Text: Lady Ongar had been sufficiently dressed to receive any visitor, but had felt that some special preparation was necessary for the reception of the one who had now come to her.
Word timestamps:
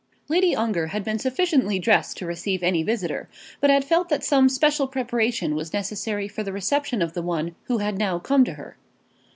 Lady 0.29 0.55
Ongar 0.55 0.87
had 0.87 1.03
been 1.03 1.19
sufficiently 1.19 1.77
dressed 1.77 2.17
to 2.17 2.25
receive 2.25 2.63
any 2.63 2.81
visitor, 2.81 3.29
but 3.59 3.69
had 3.69 3.85
felt 3.85 4.09
that 4.09 4.23
some 4.23 4.49
special 4.49 4.87
preparation 4.87 5.53
was 5.53 5.73
necessary 5.73 6.27
for 6.27 6.41
the 6.41 6.51
reception 6.51 7.03
of 7.03 7.13
the 7.13 7.21
one 7.21 7.53
who 7.65 7.77
had 7.77 7.99
now 7.99 8.17
come 8.17 8.43
to 8.45 8.53
her. 8.55 8.77